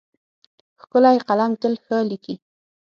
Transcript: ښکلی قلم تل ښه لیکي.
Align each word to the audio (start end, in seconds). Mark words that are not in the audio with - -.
ښکلی 0.81 1.17
قلم 1.27 1.51
تل 1.61 1.73
ښه 1.83 1.97
لیکي. 2.09 2.35